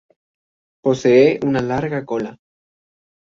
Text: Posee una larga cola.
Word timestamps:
Posee 0.83 1.39
una 1.45 1.61
larga 1.61 2.03
cola. 2.05 2.35